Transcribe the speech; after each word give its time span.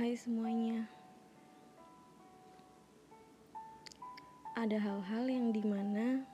Hai 0.00 0.16
semuanya. 0.16 0.88
Ada 4.56 4.80
hal-hal 4.80 5.28
yang 5.28 5.52
di 5.52 5.60
mana 5.60 6.24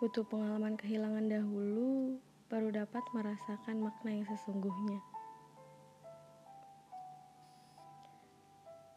butuh 0.00 0.24
pengalaman 0.24 0.72
kehilangan 0.80 1.28
dahulu 1.28 2.16
baru 2.48 2.80
dapat 2.80 3.04
merasakan 3.12 3.84
makna 3.84 4.16
yang 4.16 4.24
sesungguhnya. 4.24 5.04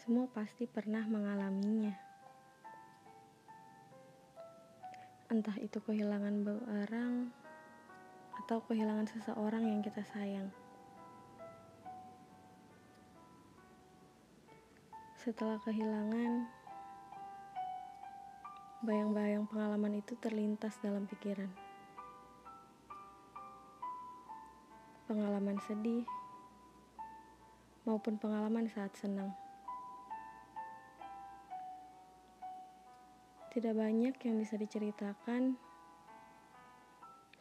Semua 0.00 0.24
pasti 0.32 0.64
pernah 0.64 1.04
mengalaminya. 1.04 1.92
Entah 5.28 5.60
itu 5.60 5.76
kehilangan 5.76 6.40
barang 6.40 7.14
atau 8.40 8.64
kehilangan 8.64 9.12
seseorang 9.12 9.68
yang 9.68 9.84
kita 9.84 10.08
sayang. 10.08 10.48
Setelah 15.20 15.60
kehilangan, 15.60 16.48
bayang-bayang 18.80 19.44
pengalaman 19.52 20.00
itu 20.00 20.16
terlintas 20.16 20.80
dalam 20.80 21.04
pikiran. 21.04 21.52
Pengalaman 25.04 25.60
sedih 25.68 26.08
maupun 27.84 28.16
pengalaman 28.16 28.64
saat 28.72 28.96
senang. 28.96 29.28
Tidak 33.52 33.76
banyak 33.76 34.16
yang 34.24 34.36
bisa 34.40 34.56
diceritakan 34.56 35.60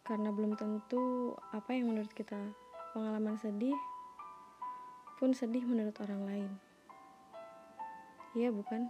karena 0.04 0.30
belum 0.36 0.60
tentu 0.60 1.32
apa 1.56 1.80
yang 1.80 1.96
menurut 1.96 2.12
kita 2.12 2.44
pengalaman 2.92 3.40
sedih 3.40 3.80
pun 5.16 5.32
sedih 5.32 5.64
menurut 5.64 5.96
orang 6.04 6.28
lain. 6.28 6.69
Iya, 8.40 8.56
bukan? 8.56 8.88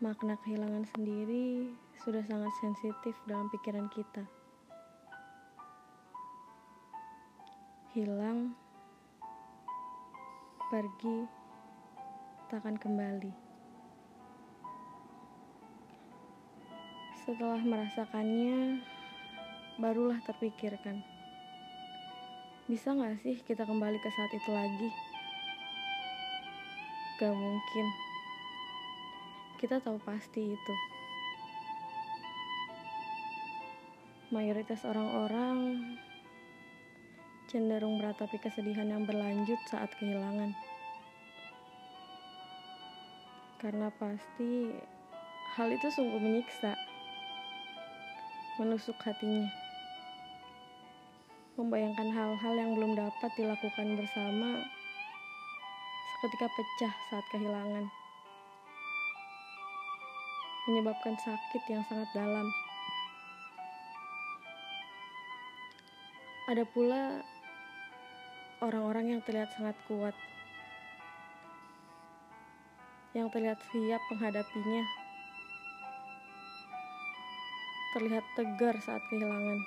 Makna 0.00 0.40
kehilangan 0.40 0.88
sendiri 0.96 1.68
sudah 2.00 2.24
sangat 2.24 2.48
sensitif 2.64 3.12
dalam 3.28 3.52
pikiran 3.52 3.92
kita. 3.92 4.24
Hilang, 7.92 8.56
pergi, 10.72 11.28
takkan 12.48 12.80
kembali. 12.80 13.36
Setelah 17.20 17.60
merasakannya, 17.60 18.80
barulah 19.76 20.16
terpikirkan. 20.24 21.04
Bisa 22.64 22.96
gak 22.96 23.20
sih 23.20 23.36
kita 23.44 23.68
kembali 23.68 24.00
ke 24.00 24.08
saat 24.08 24.32
itu 24.32 24.48
lagi? 24.56 25.09
Gak 27.20 27.36
mungkin. 27.36 27.86
Kita 29.60 29.76
tahu 29.76 30.00
pasti 30.00 30.56
itu. 30.56 30.74
Mayoritas 34.32 34.88
orang-orang 34.88 35.84
cenderung 37.44 38.00
meratapi 38.00 38.40
kesedihan 38.40 38.88
yang 38.88 39.04
berlanjut 39.04 39.60
saat 39.68 39.92
kehilangan. 40.00 40.56
Karena 43.60 43.92
pasti 44.00 44.72
hal 45.60 45.68
itu 45.76 45.92
sungguh 45.92 46.24
menyiksa 46.24 46.72
menusuk 48.56 48.96
hatinya. 49.04 49.44
Membayangkan 51.60 52.08
hal-hal 52.16 52.54
yang 52.56 52.80
belum 52.80 52.96
dapat 52.96 53.28
dilakukan 53.36 54.00
bersama 54.00 54.79
seketika 56.20 56.52
pecah 56.52 56.92
saat 57.08 57.24
kehilangan. 57.32 57.88
Menyebabkan 60.68 61.16
sakit 61.16 61.64
yang 61.72 61.80
sangat 61.88 62.12
dalam. 62.12 62.44
Ada 66.52 66.68
pula 66.76 67.24
orang-orang 68.60 69.16
yang 69.16 69.20
terlihat 69.24 69.48
sangat 69.56 69.80
kuat. 69.88 70.12
Yang 73.16 73.32
terlihat 73.32 73.58
siap 73.72 74.02
menghadapinya 74.12 74.84
terlihat 77.96 78.22
tegar 78.36 78.76
saat 78.84 79.00
kehilangan. 79.08 79.58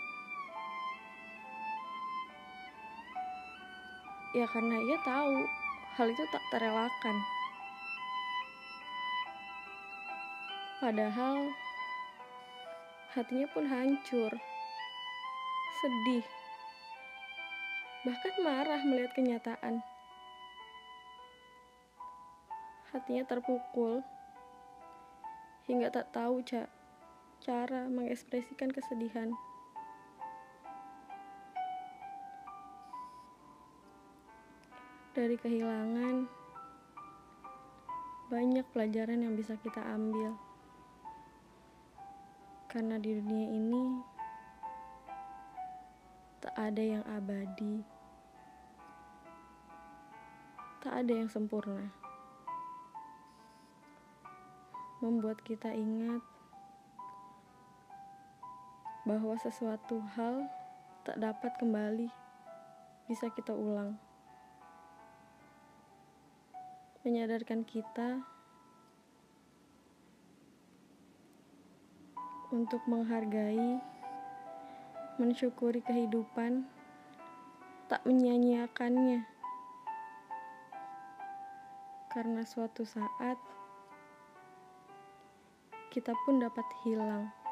Ya 4.37 4.45
karena 4.45 4.77
ia 4.85 4.97
tahu 5.01 5.62
hal 5.93 6.09
itu 6.09 6.25
tak 6.33 6.41
terelakkan. 6.49 7.17
Padahal 10.81 11.53
hatinya 13.13 13.47
pun 13.53 13.69
hancur, 13.69 14.33
sedih, 15.79 16.25
bahkan 18.03 18.35
marah 18.41 18.81
melihat 18.81 19.13
kenyataan. 19.13 19.85
Hatinya 22.89 23.23
terpukul 23.29 24.01
hingga 25.69 25.93
tak 25.93 26.09
tahu 26.09 26.41
cak 26.41 26.67
cara 27.45 27.85
mengekspresikan 27.87 28.73
kesedihan. 28.73 29.29
Dari 35.13 35.37
kehilangan, 35.37 36.25
banyak 38.33 38.65
pelajaran 38.73 39.21
yang 39.21 39.37
bisa 39.37 39.53
kita 39.61 39.77
ambil. 39.93 40.33
Karena 42.65 42.97
di 42.97 43.21
dunia 43.21 43.47
ini 43.53 44.01
tak 46.41 46.57
ada 46.57 46.81
yang 46.81 47.05
abadi, 47.05 47.85
tak 50.81 51.05
ada 51.05 51.13
yang 51.13 51.29
sempurna. 51.29 51.93
Membuat 54.97 55.45
kita 55.45 55.77
ingat 55.77 56.25
bahwa 59.05 59.37
sesuatu 59.37 60.01
hal 60.17 60.49
tak 61.05 61.21
dapat 61.21 61.53
kembali 61.61 62.09
bisa 63.05 63.29
kita 63.29 63.53
ulang. 63.53 63.93
Menyadarkan 67.03 67.67
kita 67.67 68.23
untuk 72.55 72.79
menghargai, 72.87 73.83
mensyukuri 75.19 75.83
kehidupan, 75.83 76.63
tak 77.91 77.99
menyanyiakannya. 78.07 79.27
Karena 82.07 82.47
suatu 82.47 82.87
saat 82.87 83.35
kita 85.91 86.15
pun 86.23 86.39
dapat 86.39 86.63
hilang. 86.87 87.42